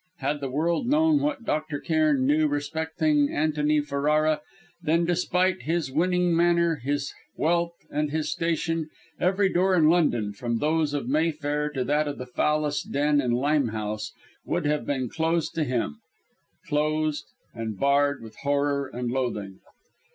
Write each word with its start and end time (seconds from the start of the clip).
Had 0.17 0.39
the 0.39 0.49
world 0.49 0.87
known 0.87 1.19
what 1.21 1.45
Dr. 1.45 1.79
Cairn 1.79 2.25
knew 2.25 2.47
respecting 2.47 3.29
Antony 3.31 3.81
Ferrara, 3.81 4.41
then, 4.81 5.05
despite 5.05 5.61
his 5.61 5.91
winning 5.91 6.35
manner, 6.35 6.77
his 6.77 7.13
wealth 7.37 7.75
and 7.91 8.09
his 8.09 8.31
station, 8.31 8.89
every 9.19 9.47
door 9.53 9.75
in 9.75 9.89
London, 9.91 10.33
from 10.33 10.57
those 10.57 10.95
of 10.95 11.07
Mayfair 11.07 11.69
to 11.73 11.83
that 11.83 12.07
of 12.07 12.17
the 12.17 12.25
foulest 12.25 12.91
den 12.91 13.21
in 13.21 13.29
Limehouse, 13.29 14.11
would 14.43 14.65
have 14.65 14.87
been 14.87 15.07
closed 15.07 15.53
to 15.53 15.63
him 15.63 15.99
closed, 16.65 17.25
and 17.53 17.77
barred 17.77 18.23
with 18.23 18.37
horror 18.37 18.87
and 18.91 19.11
loathing. 19.11 19.59